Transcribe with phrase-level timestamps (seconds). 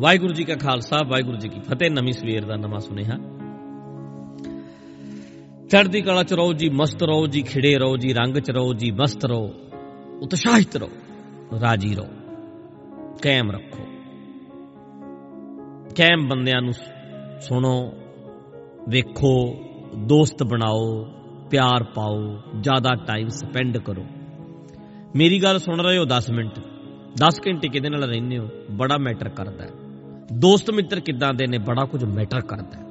[0.00, 3.16] ਵਾਹਿਗੁਰੂ ਜੀ ਕਾ ਖਾਲਸਾ, ਵਾਹਿਗੁਰੂ ਜੀ ਕੀ ਫਤਿਹ। ਨਵੀਂ ਸਵੇਰ ਦਾ ਨਵਾਂ ਸੁਨੇਹਾ।
[5.68, 8.90] ਚੜ੍ਹਦੀ ਕਲਾ ਚ ਰਹੋ ਜੀ, ਮਸਤ ਰਹੋ ਜੀ, ਖਿੜੇ ਰਹੋ ਜੀ, ਰੰਗ ਚ ਰਹੋ ਜੀ,
[8.90, 9.54] ਮਸਤ ਰਹੋ,
[10.22, 10.88] ਉਤਸ਼ਾਹਿਤ ਰਹੋ,
[11.60, 12.06] ਰਾਜੀ ਰਹੋ
[13.22, 13.84] ਕਾਇਮ ਰੱਖੋ।
[15.98, 16.72] ਕਾਇਮ ਬੰਦਿਆਂ ਨੂੰ
[17.40, 17.92] ਸੁਣੋ,
[18.88, 19.56] ਵੇਖੋ,
[19.98, 21.04] ਦੋਸਤ ਬਣਾਓ,
[21.50, 24.04] ਪਿਆਰ ਪਾਓ, ਜ਼ਿਆਦਾ ਟਾਈਮ ਸਪੈਂਡ ਕਰੋ।
[25.16, 26.60] ਮੇਰੀ ਗੱਲ ਸੁਣ ਰਹੇ ਹੋ 10 ਮਿੰਟ।
[27.20, 28.48] 10 ਘੰਟੇ ਕਿਹਦੇ ਨਾਲ ਰਹਿੰਦੇ ਹੋ?
[28.70, 29.85] ਬੜਾ ਮੈਟਰ ਕਰਦਾ ਹੈ।
[30.32, 32.86] ਦੋਸਤ ਮਿੱਤਰ ਕਿੱਦਾਂ ਦੇ ਨੇ, ਬੜਾ ਕੁਝ ਮੈਟਰ ਕਰਦਾ ਹੈ।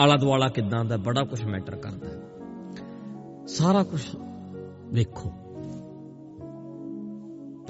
[0.00, 2.22] ਆਲਾ ਦੁਆਲਾ ਕਿੱਦਾਂ ਦਾ, ਬੜਾ ਕੁਝ ਮੈਟਰ ਕਰਦਾ ਹੈ।
[3.46, 4.16] ਸਾਰਾ ਕੁਝ
[4.92, 5.32] ਵੇਖੋ।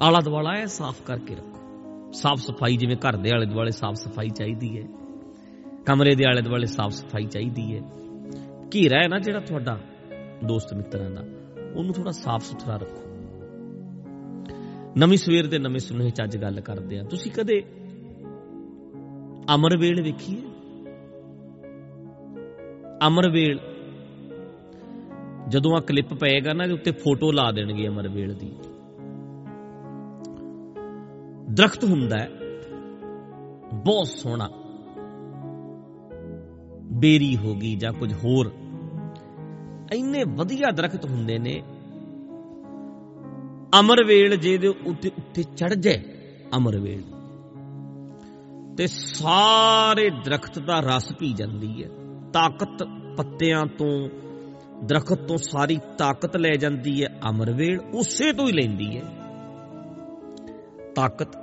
[0.01, 4.29] ਆਲਾ ਦੁਆਲਾ ਹੈ ਸਾਫ਼ ਕਰਕੇ ਰੱਖੋ। ਸਾਫ਼ ਸਫ਼ਾਈ ਜਿਵੇਂ ਘਰ ਦੇ ਆਲੇ ਦੁਆਲੇ ਸਾਫ਼ ਸਫ਼ਾਈ
[4.29, 4.87] ਚਾਹੀਦੀ ਹੈ।
[5.85, 7.81] ਕਮਰੇ ਦੇ ਆਲੇ ਦੁਆਲੇ ਸਾਫ਼ ਸਫ਼ਾਈ ਚਾਹੀਦੀ ਹੈ।
[8.75, 9.79] ਘੇਰਾ ਹੈ ਨਾ ਜਿਹੜਾ ਤੁਹਾਡਾ
[10.45, 11.21] ਦੋਸਤ ਮਿੱਤਰਾਂ ਦਾ,
[11.75, 13.10] ਉਹਨੂੰ ਥੋੜਾ ਸਾਫ਼ ਸੁਥਰਾ ਰੱਖੋ।
[14.97, 17.63] ਨਵੀਂ ਸਵੇਰ ਦੇ ਨਵੇਂ ਸੁਨੇਹੇ ਚ ਅੱਜ ਗੱਲ ਕਰਦੇ ਆ ਤੁਸੀਂ ਕਦੇ
[19.55, 20.41] ਅਮਰਵੇਲ ਵੇਖੀਏ
[23.07, 23.59] ਅਮਰਵੇਲ
[25.47, 28.51] ਜਦੋਂ ਆ ਕਲਿੱਪ ਪਏਗਾ ਨਾ ਉੱਤੇ ਫੋਟੋ ਲਾ ਦੇਣਗੇ ਅਮਰਵੇਲ ਦੀ।
[31.53, 32.29] ਦਰਖਤ ਹੁੰਦਾ ਹੈ,
[33.73, 34.49] ਬਹੁਤ ਸੋਹਣਾ।
[36.91, 38.51] ਬੇਰੀ ਹੋ ਗਈ ਜਾਂ ਕੁਝ ਹੋਰ।
[39.93, 41.63] ਇੰਨੇ ਵਧੀਆ ਦਰਖਤ ਹੁੰਦੇ ਨੇ
[43.79, 46.01] ਅਮਰਵੇਲ ਜੇ ਦੇ ਉੱਤੇ ਉੱਤੇ ਚੜ ਜਾਏ
[46.57, 47.03] ਅਮਰਵੇਲ
[48.77, 51.89] ਤੇ ਸਾਰੇ ਦਰਖਤ ਦਾ ਰਸ ਪੀ ਜਾਂਦੀ ਹੈ।
[52.33, 52.83] ਤਾਕਤ
[53.17, 54.09] ਪੱਤਿਆਂ ਤੋਂ,
[54.83, 59.01] ਦਰਖਤ ਤੋਂ ਸਾਰੀ ਤਾਕਤ ਲੈ ਜਾਂਦੀ ਹੈ ਅਮਰਵੇਲ ਉਸੇ ਤੋਂ ਹੀ ਲੈਂਦੀ ਹੈ।
[60.95, 61.35] ਤਾਕਤ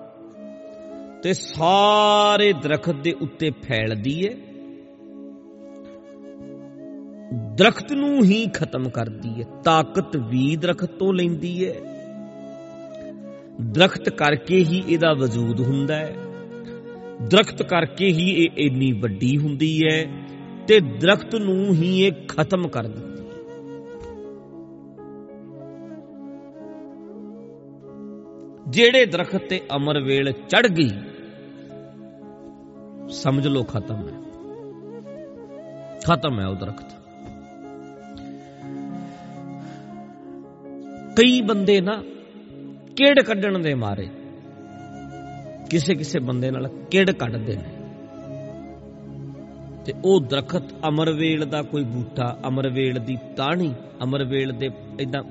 [1.23, 4.34] ਤੇ ਸਾਰੇ ਦਰਖਤ ਦੇ ਉੱਤੇ ਫੈਲਦੀ ਹੈ।
[7.55, 11.98] ਦਰਖਤ ਨੂੰ ਹੀ ਖਤਮ ਕਰਦੀ ਹੈ। ਤਾਕਤ ਵੀ ਦਰਖਤ ਤੋਂ ਲੈਂਦੀ ਹੈ।
[13.61, 16.17] ਦਰਖਤ ਕਰਕੇ ਹੀ ਇਹਦਾ ਵਜੂਦ ਹੁੰਦਾ ਹੈ।
[17.31, 20.05] ਦਰਖਤ ਕਰਕੇ ਹੀ ਇਹ ਇੰਨੀ ਵੱਡੀ ਹੁੰਦੀ ਹੈ
[20.67, 23.28] ਤੇ ਦਰਖਤ ਨੂੰ ਹੀ ਇਹ ਖਤਮ ਕਰ ਦਿੰਦੀ ਹੈ।
[28.69, 30.91] ਜਿਹੜੇ ਦਰਖਤ ਤੇ ਅਮਰਵੇਲ ਚੜ ਗਈ,
[33.09, 34.22] ਸਮਝ ਲਓ ਖਤਮ ਹੈ।
[36.06, 36.93] ਖਤਮ ਹੈ ਉਹ ਦਰਖਤ।
[41.16, 42.03] ਕਈ ਬੰਦੇ ਨਾ
[42.98, 44.09] ਕਿੜ ਕੱਢਣ ਦੇ ਮਾਰੇ?
[45.70, 47.72] ਕਿਸੇ ਕਿਸੇ ਬੰਦੇ ਨਾਲ ਕਿੜ ਕੱਢਦੇ ਨੇ?
[49.84, 54.70] ਤੇ ਉਹ ਦਰਖਤ ਅਮਰਵੇਲ ਦਾ ਕੋਈ ਬੂਟਾ, ਅਮਰਵੇਲ ਦੀ ਟਾਹਣੀ ਅਮਰਵੇਲ ਦੇ
[55.00, 55.22] ਇਦਾਂ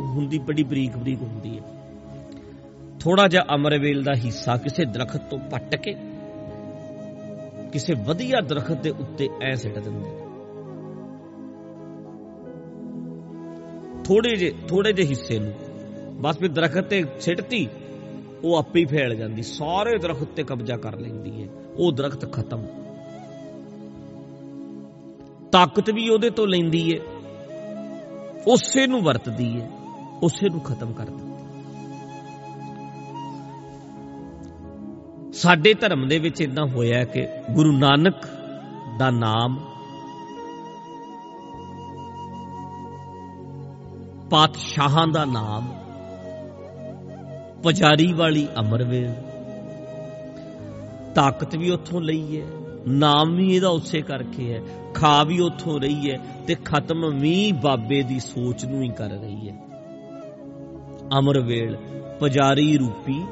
[0.00, 1.62] ਹੁੰਦੀ, ਬੜੀ ਬਰੀਕ ਬਰੀਕ ਹੁੰਦੀ ਹੈ।
[3.00, 5.94] ਥੋੜਾ ਜਿਹਾ ਅਮਰਵੇਲ ਦਾ ਹਿੱਸਾ ਕਿਸੇ ਦਰਖਤ ਤੋਂ ਪੱਟ ਕੇ
[7.72, 10.10] ਕਿਸੇ ਵਧੀਆ ਦਰਖਤ ਦੇ ਉੱਤੇ ਐ ਸਿੱਟ ਦਿੰਦੇ
[14.04, 15.52] ਥੋੜੇ ਜੇ ਥੋੜੇ ਜੇ ਹਿੱਸੇ ਨੂੰ
[16.20, 17.68] ਬਸ ਫਿਰ ਦਰਖਤ ਤੇ ਸਿੱਟਤੀ
[18.44, 22.66] ਉਹ ਆਪੇ ਹੀ ਫੈਲ ਜਾਂਦੀ, ਸਾਰੇ ਦਰਖਤ ਤੇ ਕਬਜ਼ਾ ਕਰ ਲੈਂਦੀ ਹੈ, ਉਹ ਦਰਖਤ ਖਤਮ।
[25.52, 27.00] ਤਾਕਤ ਵੀ ਉਹਦੇ ਤੋਂ ਲੈਂਦੀ ਹੈ,
[28.46, 29.70] ਉਸੇ ਨੂੰ ਵਰਤਦੀ ਹੈ,
[30.22, 31.30] ਉਸੇ ਨੂੰ ਖਤਮ ਕਰ ਦਿੰਦੀ
[35.32, 38.26] ਸਾਡੇ ਧਰਮ ਦੇ ਵਿੱਚ ਇਦਾਂ ਹੋਇਆ ਕਿ ਗੁਰੂ ਨਾਨਕ
[38.98, 39.58] ਦਾ ਨਾਮ
[44.30, 45.79] ਪਾਤਸ਼ਾਹਾਂ ਦਾ ਨਾਮ
[47.62, 49.14] ਪੁਜਾਰੀ ਵਾਲੀ ਅਮਰਵੇਲ
[51.14, 52.46] ਤਾਕਤ ਵੀ ਉੱਥੋਂ ਲਈ ਹੈ,
[52.88, 54.60] ਨਾਮ ਵੀ ਇਹਦਾ ਉਸੇ ਕਰਕੇ ਹੈ,
[54.94, 59.48] ਖਾ ਵੀ ਉੱਥੋਂ ਰਹੀ ਹੈ ਤੇ ਖਤਮ ਵੀ ਬਾਬੇ ਦੀ ਸੋਚ ਨੂੰ ਹੀ ਕਰ ਰਹੀ
[59.48, 59.56] ਹੈ।
[61.18, 61.76] ਅਮਰਵੇਲ
[62.20, 63.22] ਪੁਜਾਰੀ ਰੂਪੀ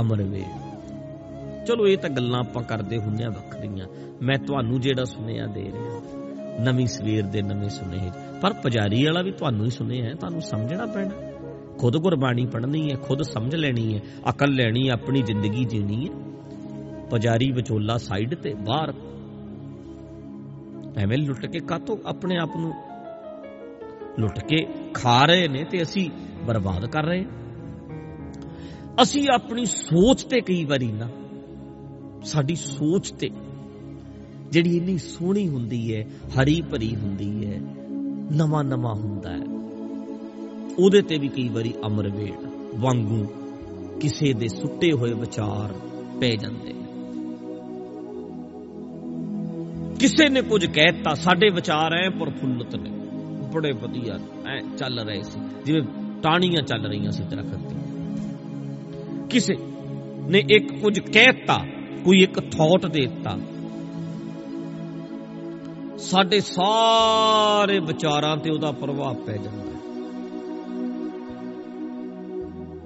[0.00, 3.86] ਅਮਰਵੇਲ ਚਲੋ ਇਹ ਤਾਂ ਗੱਲਾਂ ਆਪਾਂ ਕਰਦੇ ਹੁੰਦੇ ਆ ਵੱਖਰੀਆਂ।
[4.22, 6.00] ਮੈਂ ਤੁਹਾਨੂੰ ਜਿਹੜਾ ਸੁਨੇਹਾ ਦੇ ਰਿਹਾ,
[6.60, 10.86] ਨਵੀਂ ਸਵੇਰ ਦੇ ਨਵੇਂ ਸੁਨੇਹੇ। ਪਰ ਪੁਜਾਰੀ ਵਾਲਾ ਵੀ ਤੁਹਾਨੂੰ ਹੀ ਸੁਨੇਹਾ ਹੈ, ਤੁਹਾਨੂੰ ਸਮਝਣਾ
[10.86, 11.33] ਪੈਣਾ।
[11.78, 16.14] ਖੁਦ ਗੁਰਬਾਣੀ ਪੜ੍ਹਨੀ ਹੈ, ਖੁਦ ਸਮਝ ਲੈਣੀ ਹੈ, ਅਕਲ ਲੈਣੀ ਹੈ, ਆਪਣੀ ਜ਼ਿੰਦਗੀ ਜੀਣੀ ਹੈ।
[17.10, 18.94] ਪੁਜਾਰੀ ਵਿਚੋਲਾ ਸਾਈਡ ਤੇ ਬਾਹਰ।
[20.96, 22.72] ਐਵੇਂ ਲੁੱਟ ਕੇ ਕਾਤੋਂ ਆਪਣੇ ਆਪ ਨੂੰ
[24.18, 26.10] ਲੁੱਟ ਕੇ ਖਾ ਰਹੇ ਨੇ ਤੇ ਅਸੀਂ
[26.44, 27.24] ਬਰਬਾਦ ਕਰ ਰਹੇ
[29.02, 31.08] ਅਸੀਂ ਆਪਣੀ ਸੋਚ ਤੇ ਕਈ ਵਾਰੀ ਨਾ,
[32.24, 33.30] ਸਾਡੀ ਸੋਚ ਤੇ
[34.52, 37.58] ਜਿਹੜੀ ਇੰਨੀ ਸੋਹਣੀ ਹੁੰਦੀ ਹੈ, ਹਰੀ ਭਰੀ ਹੁੰਦੀ ਹੈ,
[38.36, 39.53] ਨਵਾਂ ਨਵਾਂ ਹੁੰਦਾ ਹੈ।
[40.78, 43.26] ਉਹਦੇ ਤੇ ਵੀ ਕਈ ਵਾਰੀ ਅਮਰਵੇਲ ਵਾਂਗੂ
[44.00, 45.72] ਕਿਸੇ ਦੇ ਸੁੱਟੇ ਹੋਏ ਵਿਚਾਰ
[46.20, 46.84] ਪੈ ਜਾਂਦੇ ਨੇ।
[50.00, 52.90] ਕਿਸੇ ਨੇ ਕੁਝ ਕਹਿਤਾ, ਸਾਡੇ ਵਿਚਾਰ ਐ ਪ੍ਰਫੁੱਲਤ ਨੇ।
[53.54, 54.18] ਬੜੇ ਵਧੀਆ
[54.50, 55.82] ਐ ਚੱਲ ਰਹੇ ਸੀ। ਜਿਵੇਂ
[56.22, 57.76] ਟਾਣੀਆਂ ਚੱਲ ਰਹੀਆਂ ਸੀ ਦਰਖਤ ਤੇ।
[59.30, 59.54] ਕਿਸੇ
[60.28, 61.58] ਨੇ ਇੱਕ ਕੁਝ ਕਹਿਤਾ,
[62.04, 63.38] ਕੋਈ ਇੱਕ ਥੌਟ ਦੇਤਾ।
[65.98, 69.73] ਸਾਡੇ ਸਾਰੇ ਵਿਚਾਰਾਂ ਤੇ ਉਹਦਾ ਪ੍ਰਭਾਵ ਪੈ ਜਾਂਦਾ।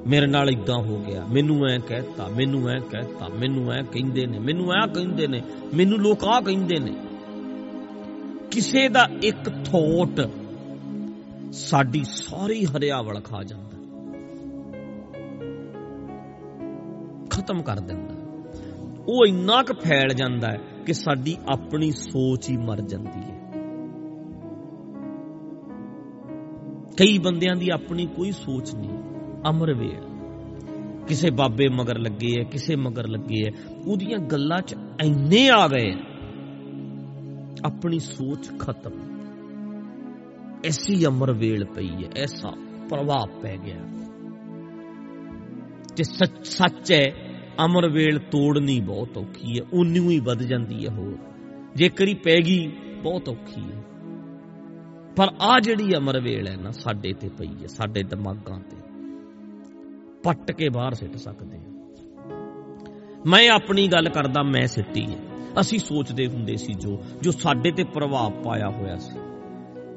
[0.08, 4.38] ਮੇਰੇ ਨਾਲ ਇਦਾਂ ਹੋ ਗਿਆ। ਮੈਨੂੰ ਐ ਕਹਿਤਾ, ਮੈਨੂੰ ਐ ਕਹਿਤਾ, ਮੈਨੂੰ ਐ ਕਹਿੰਦੇ ਨੇ,
[4.38, 5.43] ਮੈਨੂੰ ਐ ਕਹਿੰਦੇ ਨੇ,
[5.75, 6.96] ਮੈਨੂੰ ਲੋਕ ਆ ਕਹਿੰਦੇ ਨੇ।
[8.50, 10.20] ਕਿਸੇ ਦਾ ਇੱਕ ਥੋਟ
[11.52, 13.69] ਸਾਡੀ ਸਾਰੀ ਹਰਿਆਵਲ ਖਾ ਜਾਂਦਾ।
[17.31, 18.14] ਖਤਮ ਕਰ ਦਿੰਦਾ।
[19.08, 23.38] ਉਹ ਇੰਨਾ ਕੁ ਫੈਲ ਜਾਂਦਾ ਹੈ ਕਿ ਸਾਡੀ ਆਪਣੀ ਸੋਚ ਹੀ ਮਰ ਜਾਂਦੀ ਹੈ।
[26.99, 28.97] ਕਈ ਬੰਦਿਆਂ ਦੀ ਆਪਣੀ ਕੋਈ ਸੋਚ ਨਹੀਂ।
[29.50, 30.19] ਅਮਰ ਵੇਲ
[31.08, 33.50] ਕਿਸੇ ਬਾਬੇ ਮਗਰ ਲੱਗੇ ਐ, ਕਿਸੇ ਮਗਰ ਲੱਗੇ ਐ।
[33.87, 34.75] ਉਹਦੀਆਂ ਗੱਲਾਂ 'ਚ
[35.05, 35.94] ਐਨੇ ਆ ਗਏ।
[37.64, 38.93] ਆਪਣੀ ਸੋਚ ਖਤਮ।
[40.64, 42.50] ਐਸੀ ਅਮਰ ਵੇਲ ਪਈ ਹੈ ਐਸਾ
[42.90, 43.81] ਪ੍ਰਭਾਵ ਪੈ ਗਿਆ।
[45.96, 47.12] ਤੇ ਸੱਚ ਸੱਚ ਹੈ
[47.64, 51.17] ਅਮਰ ਵੇਲ ਤੋੜਨੀ ਬਹੁਤ ਔਖੀ ਹੈ ਉਨੀ ਹੀ ਵੱਧ ਜਾਂਦੀ ਹੈ ਹੋਰ।
[51.76, 53.82] ਜੇਕਰ ਹੀ ਪੈ ਗਈ, ਬਹੁਤ ਔਖੀ ਹੈ
[55.17, 58.88] ਪਰ ਆ ਜਿਹੜੀ ਅਮਰ ਵੇਲ ਹੈ ਨਾ, ਸਾਡੇ ਤੇ ਪਈ ਹੈ ਸਾਡੇ ਦਿਮਾਗਾਂ ਤੇ।
[60.28, 61.58] ਪੱਟ ਕੇ ਬਾਹਰ ਸਿੱਟ ਸਕਦੇ
[63.26, 65.19] ਮੈਂ ਆਪਣੀ ਗੱਲ ਕਰਦਾ, ਮੈਂ ਸਿੱਟੀ ਹੈ।
[65.60, 69.19] ਅਸੀਂ ਸੋਚਦੇ ਹੁੰਦੇ ਸੀ ਜੋ ਜੋ ਸਾਡੇ ਤੇ ਪ੍ਰਭਾਵ ਪਾਇਆ ਹੋਇਆ ਸੀ।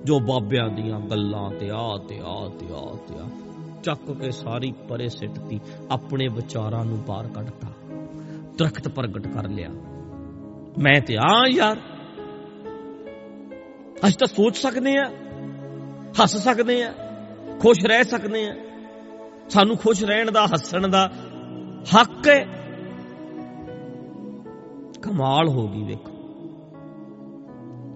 [0.04, 3.30] ਜੋ ਬਾਬਿਆਂ ਦੀਆਂ ਗੱਲਾਂ ਤੇ ਆ ਤੇ ਆ ਤੇ ਆ ਤੇ ਆ।
[3.84, 5.60] ਚੱਕ ਕੇ ਸਾਰੀ ਪਰੇ ਸਿੱਟਤੀ,
[5.92, 7.68] ਆਪਣੇ ਵਿਚਾਰਾਂ ਨੂੰ ਬਾਹਰ ਕੱਢਤਾ।
[8.58, 9.70] ਦਰਖਤ ਪ੍ਰਗਟ ਕਰ ਲਿਆ।
[10.78, 11.78] ਮੈਂ ਤੇ ਆ ਯਾਰ।
[14.08, 15.12] ਅਸੀਂ ਤਾਂ ਸੋਚ ਸਕਦੇ ਆ
[16.24, 16.94] ਹੱਸ ਸਕਦੇ ਆ
[17.60, 18.71] ਖੁਸ਼ ਰਹਿ ਸਕਦੇ ਆ
[19.52, 21.12] ਸਾਨੂੰ ਖੁਸ਼ ਰਹਿਣ ਦਾ, ਹੱਸਣ ਦਾ
[21.96, 22.46] ਹੱਕ ਹੈ।
[25.02, 26.18] ਕਮਾਲ ਹੋ ਗਈ ਵੇਖੋ।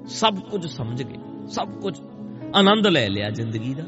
[0.07, 1.17] ਸਭ ਕੁਝ ਸਮਝ ਗਏ,
[1.47, 1.99] ਸਭ ਕੁਝ
[2.55, 3.83] ਆਨੰਦ ਲੈ ਲਿਆ ਜ਼ਿੰਦਗੀ ਦਾ।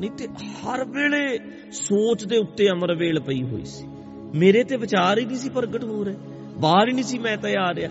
[0.00, 1.38] ਨਹੀਂ ਤੇ ਹਰ ਵੇਲੇ
[1.72, 3.86] ਸੋਚ ਦੇ ਉੱਤੇ ਅਮਰ ਵੇਲ ਪਈ ਹੋਈ ਸੀ।
[4.34, 6.16] ਮੇਰੇ ਤੇ ਵਿਚਾਰ ਹੀ ਨਹੀਂ ਸੀ ਪ੍ਰਗਟ ਹੋ ਰਹੇ,
[6.58, 7.90] ਬਾਹਰ ਹੀ ਨਹੀਂ ਸੀ ਮੈਂ ਤਾਂ ਆ ਰਿਹਾ।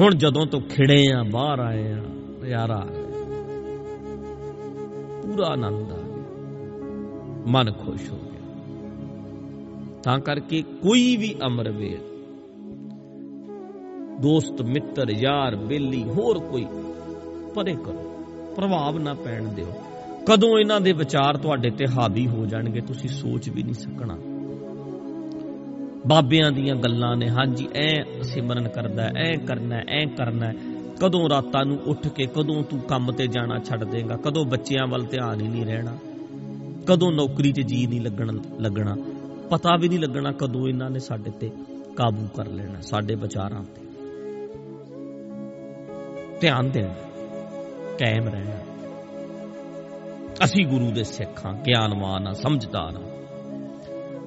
[0.00, 3.04] ਹੁਣ ਜਦੋਂ ਤੋਂ ਖਿੜੇ ਆ, ਬਾਹਰ ਆਏ ਆ ਨਜ਼ਾਰਾ ਆ ਗਿਆ
[5.22, 5.93] ਪੂਰਾ ਆਨੰਦ। ਆ ਗਿਆ
[7.46, 8.40] ਮਨ ਖੁਸ਼ ਹੋ ਗਿਆ।
[10.02, 12.02] ਤਾਂ ਕਰਕੇ ਕੋਈ ਵੀ ਅਮਰ ਵੇਲ,
[14.22, 16.66] ਦੋਸਤ, ਮਿੱਤਰ, ਯਾਰ, ਬੇਲੀ, ਹੋਰ ਕੋਈ
[17.54, 18.24] ਪਰੇ ਕਰੋ,
[18.56, 19.72] ਪ੍ਰਭਾਵ ਨਾ ਪੈਣ ਦਿਓ।
[20.26, 24.16] ਕਦੋਂ ਇਹਨਾਂ ਦੇ ਵਿਚਾਰ ਤੁਹਾਡੇ ਤੇ ਹਾਵੀ ਹੋ ਜਾਣਗੇ, ਤੁਸੀਂ ਸੋਚ ਵੀ ਨਹੀਂ ਸਕਣਾ।
[26.06, 30.52] ਬਾਬਿਆਂ ਦੀਆਂ ਗੱਲਾਂ ਨੇ, ਹਾਂਜੀ, ਐ ਸਿਮਰਨ ਕਰਦਾ, ਐ ਕਰਨਾ ਐ ਕਰਨਾ।
[31.00, 35.04] ਕਦੋਂ ਰਾਤਾਂ ਨੂੰ ਉੱਠ ਕੇ ਕਦੋਂ ਤੂੰ ਕੰਮ ਤੇ ਜਾਣਾ ਛੱਡ ਦੇਗਾ, ਕਦੋਂ ਬੱਚਿਆਂ ਵੱਲ
[35.04, 35.96] ਧਿਆਨ ਹੀ ਨਹੀਂ ਰਹਿਣਾ।
[36.86, 38.96] ਕਦੋਂ ਨੌਕਰੀ 'ਚ ਜੀ ਨਹੀਂ ਲੱਗਣ, ਲੱਗਣਾ,
[39.50, 41.50] ਪਤਾ ਵੀ ਨਹੀਂ ਲੱਗਣਾ ਕਦੋਂ ਇਹਨਾਂ ਨੇ ਸਾਡੇ ਤੇ
[41.96, 43.82] ਕਾਬੂ ਕਰ ਲੈਣਾ, ਸਾਡੇ ਵਿਚਾਰਾਂ ਤੇ।
[46.40, 46.94] ਧਿਆਨ ਦੇਣਾ,
[47.98, 48.60] ਕਾਇਮ ਰਹਿਣਾ।
[50.44, 53.10] ਅਸੀਂ ਗੁਰੂ ਦੇ ਸਿੱਖਾਂ ਗਿਆਨਵਾਨ ਆ ਸਮਝਦਾਰ ਆ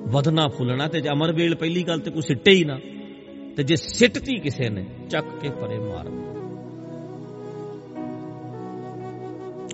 [0.07, 2.79] ਵਧਣਾ, ਫੁੱਲਣਾ ਤੇ ਅਮਰ ਵੇਲ ਪਹਿਲੀ ਗੱਲ ਤੇ ਕੋਈ ਸਿੱਟੇ ਹੀ ਨਾ,
[3.57, 6.07] ਤੇ ਜੇ ਸਿੱਟਤੀ ਕਿਸੇ ਨੇ, ਚੱਕ ਕੇ ਪਰੇ ਮਾਰ।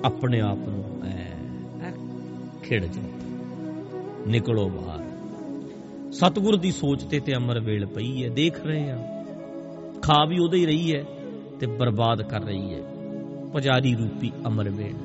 [0.06, 1.33] ਆਪਣੇ ਆਪ ਨੂੰ ਐ
[2.64, 3.02] ਖੇੜ ਜਾ
[4.28, 5.04] ਨਿਕਲੋ ਬਾਹਰ।
[6.12, 9.24] ਸਤਿਗੁਰ ਦੀ ਸੋਚ ਤੇ ਤੇ ਅਮਰ ਵੇਲ ਪਈ ਹੈ, ਦੇਖ ਰਹੇ ਆ
[10.02, 11.04] ਖਾ ਵੀ ਉਹਦੇ ਹੀ ਰਹੀ ਹੈ
[11.60, 12.80] ਤੇ ਬਰਬਾਦ ਕਰ ਰਹੀ ਹੈ।
[13.52, 14.96] ਪੁਜਾਰੀ ਰੂਪੀ ਅਮਰ ਵੇਲ।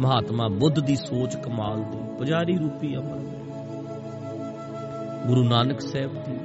[0.00, 3.28] ਮਹਾਤਮਾ ਬੁੱਧ ਦੀ ਸੋਚ ਕਮਾਲ ਦੀ, ਪੁਜਾਰੀ ਰੂਪੀ ਅਮਰ ਵੇਲ।
[5.26, 6.36] ਗੁਰੂ ਨਾਨਕ ਸਾਹਿਬ ਦੀ,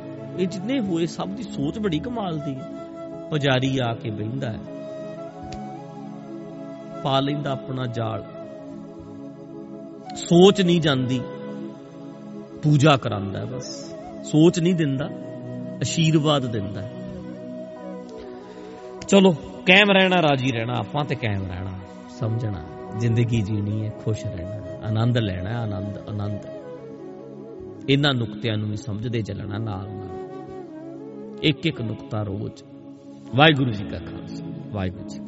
[0.44, 2.69] ਇਹ ਜਿੰਨੇ ਹੋਏ ਸਭ ਦੀ ਸੋਚ ਬੜੀ ਕਮਾਲ ਦੀ ਹੈ।
[3.30, 4.60] ਪੁਜਾਰੀ ਆ ਕੇ ਬਹਿੰਦਾ ਹੈ।
[7.04, 8.43] ਪਾ ਲੈਂਦਾ ਆਪਣਾ ਜਾਲ।
[10.33, 11.21] ਸੋਚ ਨਹੀਂ ਜਾਂਦੀ।
[12.63, 15.10] ਪੂਜਾ ਕਰਾਂਦਾ ਬਸ। ਸੋਚ ਨਹੀਂ ਦਿੰਦਾ,
[15.81, 16.81] ਅਸ਼ੀਰਵਾਦ ਦਿੰਦਾ
[19.08, 19.31] ਚਲੋ,
[19.67, 21.72] ਕਾਇਮ ਰਹਿਣਾ, ਰਾਜੀ ਰਹਿਣਾ, ਆਪਾਂ ਤੇ ਕਾਇਮ ਰਹਿਣਾ।
[22.19, 22.65] ਸਮਝਣਾ,
[23.00, 26.39] ਜ਼ਿੰਦਗੀ ਜੀਣੀ ਹੈ, ਖੁਸ਼ ਰਹਿਣਾ, ਆਨੰਦ ਲੈਣਾ, ਆਨੰਦ ਆਨੰਦ।
[27.89, 30.29] ਇਹਨਾਂ ਨੁਕਤਿਆਂ ਨੂੰ ਵੀ ਸਮਝਦੇ ਚੱਲਣਾ ਨਾਲ ਨਾਲ।
[31.43, 32.63] ਇੱਕ ਇੱਕ ਨੁਕਤਾ ਰੋਜ਼।
[33.36, 35.19] ਵਾਹਿਗੁਰੂ ਜੀ ਕਾ ਖਾਲਸਾ, ਵਾਹਿਗੁਰੂ ਜੀ